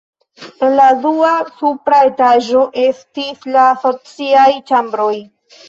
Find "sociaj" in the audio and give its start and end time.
3.87-4.49